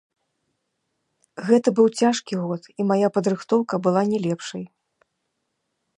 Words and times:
Гэта 1.49 1.69
быў 1.79 1.87
цяжкі 2.01 2.35
год, 2.45 2.61
і 2.79 2.85
мая 2.93 3.09
падрыхтоўка 3.19 3.73
была 3.89 4.01
не 4.11 4.19
лепшай. 4.29 4.63